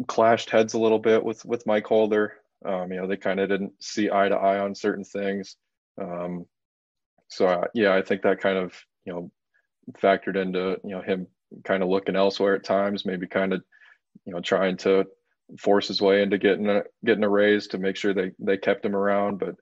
clashed 0.09 0.51
heads 0.51 0.75
a 0.75 0.79
little 0.79 0.99
bit 0.99 1.25
with 1.25 1.45
with 1.45 1.67
Mike 1.67 1.87
Holder. 1.87 2.35
Um, 2.65 2.91
you 2.93 3.01
know, 3.01 3.07
they 3.07 3.17
kind 3.17 3.41
of 3.41 3.49
didn't 3.49 3.73
see 3.83 4.11
eye 4.11 4.29
to 4.29 4.37
eye 4.37 4.59
on 4.59 4.75
certain 4.75 5.05
things. 5.05 5.57
Um, 6.01 6.47
so 7.29 7.47
uh, 7.47 7.67
yeah, 7.75 7.95
I 7.95 8.03
think 8.03 8.23
that 8.23 8.41
kind 8.41 8.59
of 8.59 8.75
you 9.05 9.13
know 9.13 9.31
factored 10.01 10.37
into 10.37 10.79
you 10.85 10.91
know 10.91 11.03
him 11.03 11.27
kind 11.65 11.83
of 11.83 11.89
looking 11.89 12.17
elsewhere 12.17 12.55
at 12.55 12.65
times, 12.65 13.05
maybe 13.05 13.27
kind 13.27 13.53
of 13.53 13.63
you 14.25 14.33
know 14.33 14.41
trying 14.41 14.77
to 14.79 15.07
force 15.59 15.89
his 15.89 16.01
way 16.01 16.23
into 16.23 16.39
getting 16.39 16.69
a 16.69 16.83
getting 17.05 17.25
a 17.25 17.29
raise 17.29 17.69
to 17.69 17.79
make 17.79 17.97
sure 17.97 18.15
they 18.15 18.33
they 18.39 18.57
kept 18.57 18.85
him 18.85 18.97
around. 18.97 19.39
But 19.39 19.57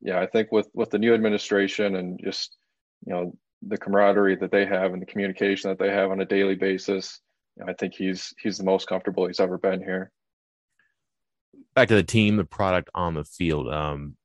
yeah, 0.00 0.20
I 0.20 0.26
think 0.26 0.50
with 0.50 0.68
with 0.74 0.90
the 0.90 0.98
new 0.98 1.14
administration 1.14 1.96
and 1.96 2.20
just 2.22 2.56
you 3.06 3.12
know 3.12 3.36
the 3.62 3.78
camaraderie 3.78 4.36
that 4.36 4.50
they 4.50 4.64
have 4.64 4.92
and 4.92 5.02
the 5.02 5.06
communication 5.06 5.70
that 5.70 5.78
they 5.78 5.90
have 5.90 6.10
on 6.10 6.20
a 6.20 6.26
daily 6.26 6.54
basis, 6.54 7.20
I 7.66 7.72
think 7.74 7.94
he's 7.94 8.34
he's 8.40 8.58
the 8.58 8.64
most 8.64 8.86
comfortable 8.86 9.26
he's 9.26 9.40
ever 9.40 9.58
been 9.58 9.80
here. 9.80 10.10
Back 11.74 11.88
to 11.88 11.94
the 11.94 12.02
team, 12.02 12.36
the 12.36 12.44
product 12.44 12.90
on 12.94 13.14
the 13.14 13.24
field. 13.24 13.72
Um, 13.72 14.16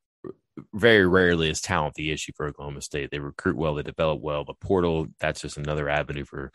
very 0.73 1.05
rarely 1.05 1.49
is 1.49 1.61
talent 1.61 1.95
the 1.95 2.11
issue 2.11 2.31
for 2.35 2.47
Oklahoma 2.47 2.81
State. 2.81 3.11
They 3.11 3.19
recruit 3.19 3.57
well, 3.57 3.75
they 3.75 3.83
develop 3.83 4.21
well. 4.21 4.45
The 4.45 4.53
portal, 4.53 5.07
that's 5.19 5.41
just 5.41 5.57
another 5.57 5.89
avenue 5.89 6.25
for 6.25 6.51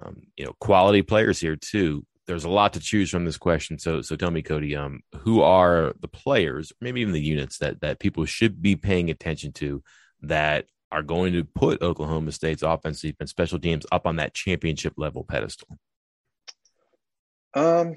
um, 0.00 0.22
you 0.36 0.44
know 0.44 0.54
quality 0.60 1.02
players 1.02 1.40
here 1.40 1.56
too. 1.56 2.04
There's 2.26 2.44
a 2.44 2.50
lot 2.50 2.74
to 2.74 2.80
choose 2.80 3.10
from 3.10 3.24
this 3.24 3.38
question. 3.38 3.78
So 3.78 4.02
so 4.02 4.16
tell 4.16 4.30
me, 4.30 4.42
Cody, 4.42 4.76
um, 4.76 5.00
who 5.20 5.42
are 5.42 5.94
the 6.00 6.08
players, 6.08 6.72
maybe 6.80 7.00
even 7.00 7.12
the 7.12 7.20
units 7.20 7.58
that 7.58 7.80
that 7.80 7.98
people 7.98 8.24
should 8.24 8.62
be 8.62 8.76
paying 8.76 9.10
attention 9.10 9.52
to 9.54 9.82
that 10.22 10.66
are 10.92 11.02
going 11.02 11.32
to 11.32 11.44
put 11.44 11.82
Oklahoma 11.82 12.32
State's 12.32 12.62
offensive 12.62 13.14
and 13.20 13.28
special 13.28 13.58
teams 13.58 13.86
up 13.92 14.06
on 14.06 14.16
that 14.16 14.34
championship 14.34 14.94
level 14.96 15.24
pedestal? 15.24 15.78
Um, 17.54 17.96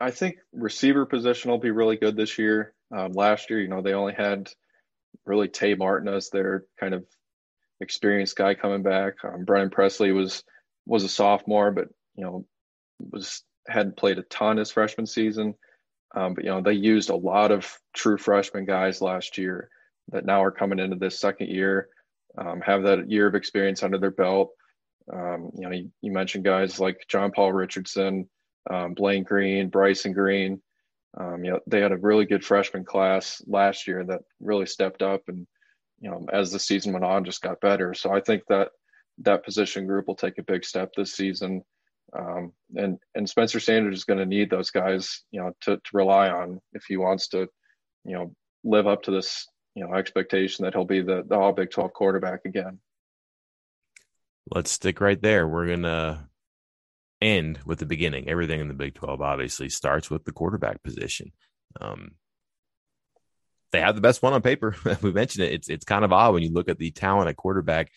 I 0.00 0.10
think 0.10 0.36
receiver 0.52 1.06
position 1.06 1.50
will 1.50 1.58
be 1.58 1.70
really 1.70 1.96
good 1.96 2.16
this 2.16 2.38
year. 2.38 2.74
Um, 2.94 3.12
last 3.12 3.50
year, 3.50 3.60
you 3.60 3.68
know, 3.68 3.82
they 3.82 3.94
only 3.94 4.14
had 4.14 4.50
really 5.24 5.48
Tay 5.48 5.74
Martin 5.74 6.12
as 6.12 6.30
their 6.30 6.64
kind 6.78 6.94
of 6.94 7.04
experienced 7.80 8.36
guy 8.36 8.54
coming 8.54 8.82
back. 8.82 9.14
Um, 9.24 9.44
Brennan 9.44 9.70
Presley 9.70 10.12
was 10.12 10.44
was 10.86 11.04
a 11.04 11.08
sophomore, 11.08 11.70
but 11.70 11.88
you 12.16 12.24
know 12.24 12.46
was 12.98 13.42
hadn't 13.66 13.96
played 13.96 14.18
a 14.18 14.22
ton 14.22 14.58
his 14.58 14.70
freshman 14.70 15.06
season. 15.06 15.54
Um, 16.14 16.34
but 16.34 16.44
you 16.44 16.50
know 16.50 16.60
they 16.60 16.74
used 16.74 17.10
a 17.10 17.16
lot 17.16 17.50
of 17.50 17.78
true 17.92 18.18
freshman 18.18 18.64
guys 18.64 19.00
last 19.00 19.38
year 19.38 19.68
that 20.08 20.26
now 20.26 20.42
are 20.42 20.50
coming 20.50 20.78
into 20.78 20.96
this 20.96 21.18
second 21.18 21.48
year, 21.48 21.88
um, 22.36 22.60
have 22.60 22.82
that 22.82 23.10
year 23.10 23.26
of 23.26 23.34
experience 23.34 23.82
under 23.82 23.98
their 23.98 24.10
belt. 24.10 24.50
Um, 25.12 25.50
you 25.54 25.62
know, 25.62 25.70
you, 25.70 25.90
you, 26.00 26.12
mentioned 26.12 26.44
guys 26.44 26.80
like 26.80 27.04
John 27.08 27.30
Paul 27.30 27.52
Richardson, 27.52 28.28
um, 28.70 28.94
Blaine 28.94 29.24
Green, 29.24 29.68
Bryson 29.68 30.12
Green. 30.12 30.60
Um, 31.16 31.44
you 31.44 31.52
know, 31.52 31.60
they 31.66 31.80
had 31.80 31.92
a 31.92 31.96
really 31.96 32.24
good 32.24 32.44
freshman 32.44 32.84
class 32.84 33.42
last 33.46 33.86
year 33.86 34.04
that 34.04 34.22
really 34.40 34.66
stepped 34.66 35.02
up, 35.02 35.22
and 35.28 35.46
you 36.00 36.10
know, 36.10 36.26
as 36.32 36.50
the 36.50 36.58
season 36.58 36.92
went 36.92 37.04
on, 37.04 37.24
just 37.24 37.42
got 37.42 37.60
better. 37.60 37.94
So 37.94 38.12
I 38.12 38.20
think 38.20 38.42
that 38.48 38.70
that 39.18 39.44
position 39.44 39.86
group 39.86 40.08
will 40.08 40.16
take 40.16 40.38
a 40.38 40.42
big 40.42 40.64
step 40.64 40.92
this 40.96 41.14
season. 41.14 41.62
Um, 42.16 42.52
and 42.76 42.98
and 43.14 43.28
Spencer 43.28 43.60
Sanders 43.60 43.98
is 43.98 44.04
going 44.04 44.18
to 44.18 44.26
need 44.26 44.50
those 44.50 44.70
guys, 44.70 45.22
you 45.30 45.40
know, 45.40 45.52
to, 45.62 45.76
to 45.76 45.90
rely 45.92 46.28
on 46.28 46.60
if 46.72 46.84
he 46.84 46.96
wants 46.96 47.28
to, 47.28 47.48
you 48.04 48.14
know, 48.14 48.34
live 48.62 48.86
up 48.86 49.02
to 49.04 49.10
this, 49.10 49.48
you 49.74 49.84
know, 49.84 49.94
expectation 49.94 50.64
that 50.64 50.74
he'll 50.74 50.84
be 50.84 51.00
the 51.00 51.24
the 51.26 51.36
All 51.36 51.52
Big 51.52 51.70
Twelve 51.70 51.92
quarterback 51.92 52.40
again. 52.44 52.80
Let's 54.50 54.70
stick 54.70 55.00
right 55.00 55.20
there. 55.20 55.48
We're 55.48 55.68
gonna 55.68 56.28
end 57.24 57.58
with 57.64 57.78
the 57.78 57.86
beginning. 57.86 58.28
Everything 58.28 58.60
in 58.60 58.68
the 58.68 58.74
Big 58.74 58.94
Twelve 58.94 59.20
obviously 59.20 59.68
starts 59.68 60.10
with 60.10 60.24
the 60.24 60.32
quarterback 60.32 60.82
position. 60.82 61.32
Um, 61.80 62.12
they 63.72 63.80
have 63.80 63.94
the 63.94 64.00
best 64.00 64.22
one 64.22 64.32
on 64.32 64.42
paper. 64.42 64.76
we 65.02 65.12
mentioned 65.12 65.44
it. 65.44 65.52
It's 65.52 65.68
it's 65.68 65.84
kind 65.84 66.04
of 66.04 66.12
odd 66.12 66.34
when 66.34 66.42
you 66.42 66.52
look 66.52 66.68
at 66.68 66.78
the 66.78 66.90
talent 66.90 67.28
at 67.28 67.36
quarterback 67.36 67.90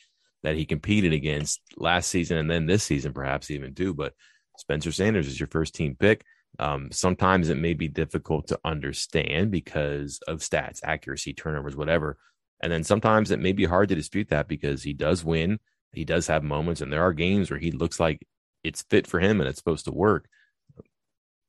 that 0.43 0.55
he 0.55 0.65
competed 0.65 1.13
against 1.13 1.61
last 1.77 2.09
season 2.09 2.37
and 2.37 2.49
then 2.49 2.65
this 2.65 2.83
season, 2.83 3.13
perhaps 3.13 3.51
even 3.51 3.75
too. 3.75 3.93
But 3.93 4.13
Spencer 4.57 4.91
Sanders 4.91 5.27
is 5.27 5.39
your 5.39 5.47
first 5.47 5.75
team 5.75 5.95
pick. 5.99 6.23
Um, 6.59 6.89
sometimes 6.91 7.49
it 7.49 7.57
may 7.57 7.73
be 7.73 7.87
difficult 7.87 8.47
to 8.47 8.59
understand 8.65 9.51
because 9.51 10.19
of 10.27 10.39
stats, 10.39 10.79
accuracy, 10.83 11.33
turnovers, 11.33 11.75
whatever. 11.75 12.17
And 12.61 12.71
then 12.71 12.83
sometimes 12.83 13.29
it 13.29 13.39
may 13.39 13.51
be 13.51 13.65
hard 13.65 13.89
to 13.89 13.95
dispute 13.95 14.29
that 14.29 14.47
because 14.47 14.81
he 14.81 14.93
does 14.93 15.23
win. 15.23 15.59
He 15.91 16.05
does 16.05 16.27
have 16.27 16.43
moments, 16.43 16.81
and 16.81 16.91
there 16.91 17.03
are 17.03 17.13
games 17.13 17.49
where 17.49 17.59
he 17.59 17.71
looks 17.71 17.99
like 17.99 18.19
it's 18.67 18.83
fit 18.83 19.07
for 19.07 19.19
him 19.19 19.39
and 19.39 19.49
it's 19.49 19.57
supposed 19.57 19.85
to 19.85 19.91
work. 19.91 20.27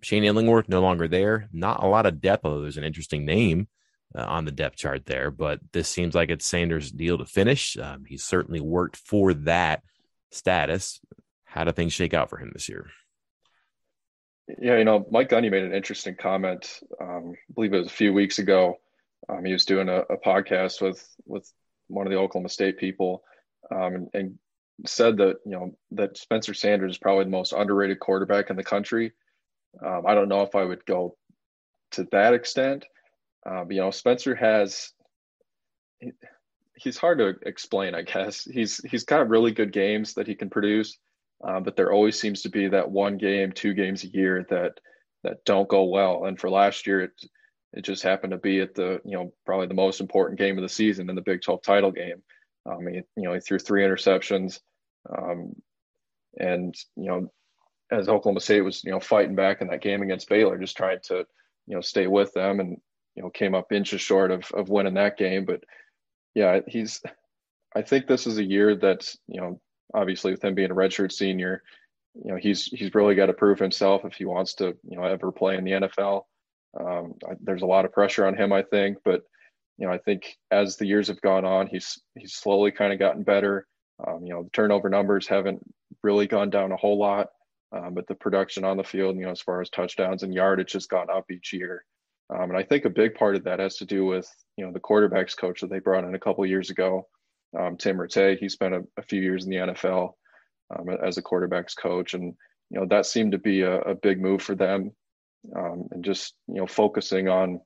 Shane 0.00 0.24
Illingworth 0.24 0.68
no 0.68 0.80
longer 0.80 1.08
there. 1.08 1.48
Not 1.52 1.82
a 1.82 1.86
lot 1.88 2.06
of 2.06 2.20
depth, 2.20 2.44
although 2.44 2.62
there's 2.62 2.76
an 2.76 2.84
interesting 2.84 3.24
name 3.24 3.68
uh, 4.16 4.24
on 4.24 4.44
the 4.44 4.52
depth 4.52 4.76
chart 4.76 5.06
there. 5.06 5.30
But 5.30 5.60
this 5.72 5.88
seems 5.88 6.14
like 6.14 6.30
it's 6.30 6.46
Sanders' 6.46 6.90
deal 6.90 7.18
to 7.18 7.24
finish. 7.24 7.76
Um, 7.76 8.04
he's 8.06 8.24
certainly 8.24 8.60
worked 8.60 8.96
for 8.96 9.34
that 9.34 9.82
status. 10.30 11.00
How 11.44 11.64
do 11.64 11.72
things 11.72 11.92
shake 11.92 12.14
out 12.14 12.30
for 12.30 12.38
him 12.38 12.50
this 12.52 12.68
year? 12.68 12.86
Yeah, 14.60 14.78
you 14.78 14.84
know, 14.84 15.06
Mike 15.10 15.28
Gundy 15.28 15.50
made 15.50 15.64
an 15.64 15.74
interesting 15.74 16.14
comment. 16.14 16.80
Um, 17.00 17.32
I 17.34 17.52
believe 17.54 17.74
it 17.74 17.78
was 17.78 17.88
a 17.88 17.90
few 17.90 18.12
weeks 18.12 18.38
ago. 18.38 18.76
Um, 19.28 19.44
he 19.44 19.52
was 19.52 19.66
doing 19.66 19.88
a, 19.88 20.00
a, 20.00 20.16
podcast 20.16 20.80
with 20.80 21.06
with 21.26 21.50
one 21.88 22.06
of 22.06 22.12
the 22.12 22.18
Oklahoma 22.18 22.48
State 22.48 22.78
people, 22.78 23.24
um, 23.70 23.94
and, 23.94 24.08
and, 24.14 24.38
said 24.86 25.16
that 25.18 25.36
you 25.44 25.52
know 25.52 25.76
that 25.92 26.16
Spencer 26.16 26.54
Sanders 26.54 26.92
is 26.92 26.98
probably 26.98 27.24
the 27.24 27.30
most 27.30 27.52
underrated 27.52 28.00
quarterback 28.00 28.50
in 28.50 28.56
the 28.56 28.64
country. 28.64 29.12
Um, 29.84 30.04
I 30.06 30.14
don't 30.14 30.28
know 30.28 30.42
if 30.42 30.54
I 30.54 30.64
would 30.64 30.84
go 30.86 31.16
to 31.92 32.06
that 32.10 32.34
extent, 32.34 32.84
um, 33.48 33.70
you 33.70 33.80
know, 33.80 33.90
Spencer 33.90 34.34
has 34.34 34.92
he's 36.76 36.98
hard 36.98 37.18
to 37.18 37.34
explain, 37.46 37.94
I 37.94 38.02
guess. 38.02 38.44
He's 38.44 38.78
he's 38.88 39.04
got 39.04 39.28
really 39.28 39.52
good 39.52 39.72
games 39.72 40.14
that 40.14 40.26
he 40.26 40.34
can 40.34 40.50
produce, 40.50 40.98
um, 41.42 41.62
but 41.62 41.76
there 41.76 41.92
always 41.92 42.18
seems 42.18 42.42
to 42.42 42.50
be 42.50 42.68
that 42.68 42.90
one 42.90 43.16
game, 43.16 43.52
two 43.52 43.74
games 43.74 44.04
a 44.04 44.08
year 44.08 44.46
that 44.50 44.80
that 45.24 45.44
don't 45.44 45.68
go 45.68 45.84
well. 45.84 46.24
And 46.26 46.38
for 46.38 46.50
last 46.50 46.86
year, 46.86 47.02
it 47.02 47.12
it 47.72 47.82
just 47.82 48.02
happened 48.02 48.32
to 48.32 48.38
be 48.38 48.60
at 48.60 48.74
the 48.74 49.00
you 49.04 49.16
know 49.16 49.32
probably 49.46 49.66
the 49.66 49.74
most 49.74 50.00
important 50.00 50.38
game 50.38 50.58
of 50.58 50.62
the 50.62 50.68
season 50.68 51.08
in 51.08 51.16
the 51.16 51.22
Big 51.22 51.42
12 51.42 51.62
title 51.62 51.92
game. 51.92 52.22
Um, 52.66 52.84
mean, 52.84 53.04
you 53.16 53.22
know, 53.22 53.32
he 53.32 53.40
threw 53.40 53.58
three 53.58 53.82
interceptions, 53.82 54.60
um, 55.16 55.54
and 56.38 56.74
you 56.96 57.06
know, 57.06 57.32
as 57.90 58.08
Oklahoma 58.08 58.40
State 58.40 58.60
was 58.60 58.84
you 58.84 58.90
know 58.90 59.00
fighting 59.00 59.34
back 59.34 59.60
in 59.60 59.68
that 59.68 59.82
game 59.82 60.02
against 60.02 60.28
Baylor, 60.28 60.58
just 60.58 60.76
trying 60.76 61.00
to 61.04 61.26
you 61.66 61.74
know 61.74 61.80
stay 61.80 62.06
with 62.06 62.32
them 62.32 62.60
and 62.60 62.78
you 63.14 63.22
know 63.22 63.30
came 63.30 63.54
up 63.54 63.72
inches 63.72 64.00
short 64.00 64.30
of 64.30 64.50
of 64.52 64.68
winning 64.68 64.94
that 64.94 65.16
game. 65.18 65.44
But 65.44 65.64
yeah, 66.34 66.60
he's. 66.66 67.00
I 67.76 67.82
think 67.82 68.06
this 68.06 68.26
is 68.26 68.38
a 68.38 68.44
year 68.44 68.74
that 68.76 69.14
you 69.26 69.40
know 69.40 69.60
obviously 69.94 70.32
with 70.32 70.42
him 70.42 70.54
being 70.54 70.70
a 70.70 70.74
redshirt 70.74 71.12
senior, 71.12 71.62
you 72.14 72.30
know 72.30 72.36
he's 72.36 72.64
he's 72.64 72.94
really 72.94 73.14
got 73.14 73.26
to 73.26 73.32
prove 73.32 73.58
himself 73.58 74.04
if 74.04 74.14
he 74.14 74.24
wants 74.24 74.54
to 74.54 74.76
you 74.88 74.96
know 74.96 75.04
ever 75.04 75.32
play 75.32 75.56
in 75.56 75.64
the 75.64 75.72
NFL. 75.72 76.22
Um, 76.78 77.14
there's 77.40 77.62
a 77.62 77.66
lot 77.66 77.84
of 77.84 77.92
pressure 77.92 78.26
on 78.26 78.36
him, 78.36 78.52
I 78.52 78.62
think, 78.62 78.98
but 79.04 79.22
you 79.78 79.86
know 79.86 79.92
I 79.92 79.98
think 79.98 80.36
as 80.50 80.76
the 80.76 80.86
years 80.86 81.08
have 81.08 81.20
gone 81.20 81.44
on, 81.44 81.66
he's 81.66 82.00
he's 82.16 82.34
slowly 82.34 82.70
kind 82.70 82.92
of 82.92 82.98
gotten 82.98 83.22
better. 83.22 83.66
Um, 84.06 84.24
you 84.24 84.32
know 84.32 84.44
the 84.44 84.50
turnover 84.50 84.88
numbers 84.88 85.26
haven't 85.26 85.60
really 86.02 86.26
gone 86.26 86.50
down 86.50 86.72
a 86.72 86.76
whole 86.76 86.98
lot, 86.98 87.28
um, 87.72 87.94
but 87.94 88.06
the 88.06 88.14
production 88.14 88.64
on 88.64 88.76
the 88.76 88.84
field, 88.84 89.16
you 89.16 89.22
know, 89.22 89.30
as 89.30 89.40
far 89.40 89.60
as 89.60 89.70
touchdowns 89.70 90.22
and 90.22 90.32
yardage 90.32 90.72
has 90.72 90.86
gone 90.86 91.10
up 91.10 91.30
each 91.30 91.52
year. 91.52 91.84
Um, 92.30 92.50
and 92.50 92.56
I 92.56 92.62
think 92.62 92.84
a 92.84 92.90
big 92.90 93.14
part 93.14 93.36
of 93.36 93.44
that 93.44 93.58
has 93.58 93.76
to 93.76 93.86
do 93.86 94.04
with 94.04 94.30
you 94.56 94.64
know 94.64 94.72
the 94.72 94.80
quarterbacks 94.80 95.36
coach 95.36 95.60
that 95.60 95.70
they 95.70 95.78
brought 95.78 96.04
in 96.04 96.14
a 96.14 96.18
couple 96.18 96.44
years 96.46 96.70
ago, 96.70 97.08
um, 97.58 97.76
Tim 97.76 97.96
Rattay. 97.96 98.38
He 98.38 98.48
spent 98.48 98.74
a, 98.74 98.84
a, 98.96 99.02
few 99.02 99.20
years 99.20 99.44
in 99.44 99.50
the 99.50 99.56
NFL 99.56 100.12
um, 100.76 100.88
as 101.02 101.18
a 101.18 101.22
quarterbacks 101.22 101.76
coach, 101.76 102.14
and 102.14 102.34
you 102.70 102.80
know 102.80 102.86
that 102.86 103.06
seemed 103.06 103.32
to 103.32 103.38
be 103.38 103.62
a, 103.62 103.80
a 103.80 103.94
big 103.94 104.20
move 104.20 104.42
for 104.42 104.54
them, 104.54 104.92
um, 105.56 105.88
and 105.90 106.04
just 106.04 106.34
you 106.46 106.56
know 106.56 106.66
focusing 106.66 107.28
on 107.28 107.60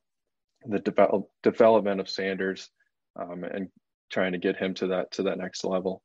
the 0.64 0.78
develop, 0.78 1.28
development 1.42 2.00
of 2.00 2.08
Sanders 2.08 2.70
and 3.16 3.68
trying 4.10 4.32
to 4.32 4.38
get 4.38 4.56
him 4.56 4.74
to 4.74 4.86
that 4.88 5.10
to 5.12 5.24
that 5.24 5.38
next 5.38 5.64
level. 5.64 6.02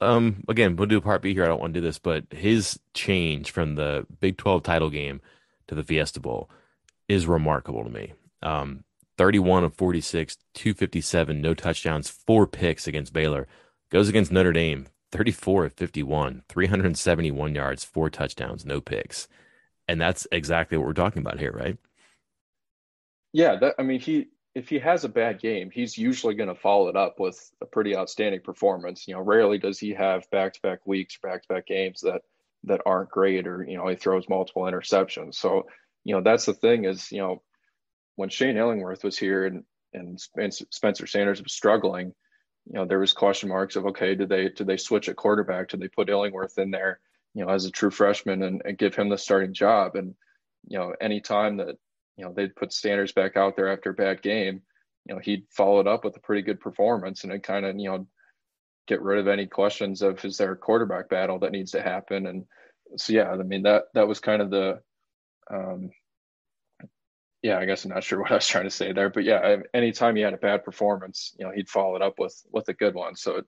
Um, 0.00 0.44
again, 0.48 0.76
we'll 0.76 0.86
do 0.86 1.00
part 1.00 1.22
B 1.22 1.32
here. 1.32 1.44
I 1.44 1.48
don't 1.48 1.60
want 1.60 1.74
to 1.74 1.80
do 1.80 1.86
this, 1.86 1.98
but 1.98 2.24
his 2.30 2.78
change 2.94 3.50
from 3.50 3.74
the 3.74 4.06
Big 4.20 4.36
Twelve 4.36 4.62
title 4.62 4.90
game 4.90 5.20
to 5.68 5.74
the 5.74 5.84
Fiesta 5.84 6.20
Bowl 6.20 6.50
is 7.08 7.26
remarkable 7.26 7.84
to 7.84 7.90
me. 7.90 8.12
Um, 8.42 8.84
31 9.18 9.64
of 9.64 9.74
46, 9.74 10.36
257, 10.54 11.40
no 11.40 11.54
touchdowns, 11.54 12.10
four 12.10 12.46
picks 12.46 12.86
against 12.86 13.12
Baylor. 13.12 13.46
Goes 13.90 14.08
against 14.08 14.32
Notre 14.32 14.52
Dame, 14.52 14.88
34 15.12 15.66
of 15.66 15.72
51, 15.72 16.42
371 16.48 17.54
yards, 17.54 17.84
four 17.84 18.10
touchdowns, 18.10 18.66
no 18.66 18.80
picks. 18.80 19.28
And 19.88 20.00
that's 20.00 20.26
exactly 20.32 20.76
what 20.76 20.86
we're 20.86 20.92
talking 20.92 21.22
about 21.22 21.38
here, 21.38 21.52
right? 21.52 21.78
Yeah, 23.32 23.56
that, 23.56 23.76
I 23.78 23.82
mean, 23.82 24.00
he 24.00 24.28
if 24.56 24.70
he 24.70 24.78
has 24.78 25.04
a 25.04 25.08
bad 25.10 25.38
game, 25.38 25.70
he's 25.70 25.98
usually 25.98 26.34
going 26.34 26.48
to 26.48 26.54
follow 26.54 26.88
it 26.88 26.96
up 26.96 27.20
with 27.20 27.38
a 27.60 27.66
pretty 27.66 27.94
outstanding 27.94 28.40
performance. 28.40 29.06
You 29.06 29.12
know, 29.12 29.20
rarely 29.20 29.58
does 29.58 29.78
he 29.78 29.90
have 29.92 30.30
back-to-back 30.30 30.86
weeks 30.86 31.18
back-to-back 31.22 31.66
games 31.66 32.00
that 32.00 32.22
that 32.64 32.80
aren't 32.86 33.10
great, 33.10 33.46
or 33.46 33.62
you 33.62 33.76
know, 33.76 33.86
he 33.86 33.96
throws 33.96 34.30
multiple 34.30 34.62
interceptions. 34.62 35.34
So 35.34 35.66
you 36.04 36.14
know, 36.14 36.22
that's 36.22 36.46
the 36.46 36.54
thing 36.54 36.86
is, 36.86 37.12
you 37.12 37.18
know, 37.18 37.42
when 38.14 38.30
Shane 38.30 38.56
Illingworth 38.56 39.04
was 39.04 39.18
here 39.18 39.44
and 39.44 39.64
and 39.92 40.18
Spencer 40.18 41.06
Sanders 41.06 41.42
was 41.42 41.52
struggling, 41.52 42.14
you 42.64 42.74
know, 42.78 42.86
there 42.86 42.98
was 42.98 43.12
question 43.12 43.50
marks 43.50 43.76
of 43.76 43.84
okay, 43.84 44.14
did 44.14 44.30
they 44.30 44.48
did 44.48 44.66
they 44.66 44.78
switch 44.78 45.10
at 45.10 45.16
quarterback? 45.16 45.68
Did 45.68 45.80
they 45.80 45.88
put 45.88 46.08
Illingworth 46.08 46.56
in 46.56 46.70
there, 46.70 46.98
you 47.34 47.44
know, 47.44 47.52
as 47.52 47.66
a 47.66 47.70
true 47.70 47.90
freshman 47.90 48.42
and, 48.42 48.62
and 48.64 48.78
give 48.78 48.94
him 48.94 49.10
the 49.10 49.18
starting 49.18 49.52
job? 49.52 49.96
And 49.96 50.14
you 50.66 50.78
know, 50.78 50.94
any 50.98 51.20
time 51.20 51.58
that 51.58 51.76
you 52.16 52.24
know 52.24 52.32
they'd 52.34 52.56
put 52.56 52.72
Sanders 52.72 53.12
back 53.12 53.36
out 53.36 53.56
there 53.56 53.72
after 53.72 53.90
a 53.90 53.94
bad 53.94 54.22
game, 54.22 54.62
you 55.04 55.14
know, 55.14 55.20
he'd 55.20 55.44
follow 55.50 55.80
it 55.80 55.86
up 55.86 56.04
with 56.04 56.16
a 56.16 56.20
pretty 56.20 56.42
good 56.42 56.60
performance 56.60 57.24
and 57.24 57.32
it 57.32 57.42
kind 57.42 57.64
of 57.66 57.78
you 57.78 57.90
know 57.90 58.06
get 58.86 59.02
rid 59.02 59.18
of 59.18 59.28
any 59.28 59.46
questions 59.46 60.02
of 60.02 60.24
is 60.24 60.36
there 60.36 60.52
a 60.52 60.56
quarterback 60.56 61.08
battle 61.08 61.38
that 61.40 61.52
needs 61.52 61.72
to 61.72 61.82
happen? 61.82 62.26
And 62.26 62.44
so 62.96 63.12
yeah, 63.12 63.30
I 63.30 63.36
mean 63.36 63.62
that 63.62 63.84
that 63.94 64.08
was 64.08 64.20
kind 64.20 64.42
of 64.42 64.50
the 64.50 64.80
um, 65.50 65.90
yeah, 67.42 67.58
I 67.58 67.64
guess 67.64 67.84
I'm 67.84 67.92
not 67.92 68.04
sure 68.04 68.18
what 68.22 68.32
I 68.32 68.36
was 68.36 68.46
trying 68.46 68.64
to 68.64 68.70
say 68.70 68.92
there, 68.92 69.10
but 69.10 69.24
yeah, 69.24 69.56
anytime 69.72 70.16
he 70.16 70.22
had 70.22 70.34
a 70.34 70.38
bad 70.38 70.64
performance, 70.64 71.34
you 71.38 71.44
know, 71.44 71.52
he'd 71.52 71.68
follow 71.68 71.96
it 71.96 72.02
up 72.02 72.14
with 72.18 72.34
with 72.50 72.68
a 72.68 72.74
good 72.74 72.94
one. 72.94 73.16
So, 73.16 73.36
it, 73.36 73.44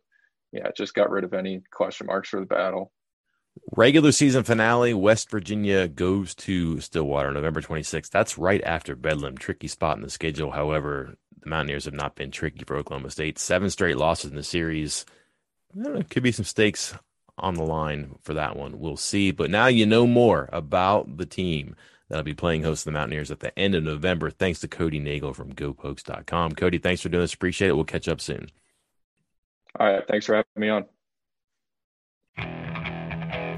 yeah, 0.52 0.68
it 0.68 0.76
just 0.76 0.94
got 0.94 1.10
rid 1.10 1.24
of 1.24 1.34
any 1.34 1.60
question 1.72 2.06
marks 2.06 2.30
for 2.30 2.40
the 2.40 2.46
battle. 2.46 2.92
Regular 3.76 4.12
season 4.12 4.44
finale: 4.44 4.94
West 4.94 5.30
Virginia 5.30 5.88
goes 5.88 6.34
to 6.36 6.80
Stillwater, 6.80 7.32
November 7.32 7.60
26th. 7.60 8.10
That's 8.10 8.38
right 8.38 8.62
after 8.64 8.96
Bedlam. 8.96 9.36
Tricky 9.36 9.68
spot 9.68 9.96
in 9.96 10.02
the 10.02 10.10
schedule. 10.10 10.50
However, 10.50 11.16
the 11.42 11.50
Mountaineers 11.50 11.84
have 11.84 11.94
not 11.94 12.14
been 12.16 12.30
tricky 12.30 12.64
for 12.64 12.76
Oklahoma 12.76 13.10
State. 13.10 13.38
Seven 13.38 13.70
straight 13.70 13.96
losses 13.96 14.30
in 14.30 14.36
the 14.36 14.42
series. 14.42 15.06
Could 16.10 16.22
be 16.22 16.32
some 16.32 16.44
stakes 16.44 16.94
on 17.36 17.54
the 17.54 17.62
line 17.62 18.16
for 18.22 18.34
that 18.34 18.56
one. 18.56 18.78
We'll 18.80 18.96
see. 18.96 19.30
But 19.30 19.50
now 19.50 19.66
you 19.66 19.86
know 19.86 20.06
more 20.06 20.48
about 20.52 21.18
the 21.18 21.26
team 21.26 21.76
that'll 22.08 22.24
be 22.24 22.34
playing 22.34 22.62
host 22.62 22.82
to 22.82 22.86
the 22.86 22.92
Mountaineers 22.92 23.30
at 23.30 23.40
the 23.40 23.56
end 23.58 23.74
of 23.74 23.84
November. 23.84 24.30
Thanks 24.30 24.60
to 24.60 24.68
Cody 24.68 24.98
Nagel 24.98 25.34
from 25.34 25.52
GoPokes.com. 25.52 26.52
Cody, 26.52 26.78
thanks 26.78 27.02
for 27.02 27.10
doing 27.10 27.22
this. 27.22 27.34
Appreciate 27.34 27.68
it. 27.68 27.76
We'll 27.76 27.84
catch 27.84 28.08
up 28.08 28.20
soon. 28.20 28.48
All 29.78 29.92
right. 29.92 30.04
Thanks 30.08 30.26
for 30.26 30.34
having 30.34 30.46
me 30.56 30.68
on. 30.68 30.86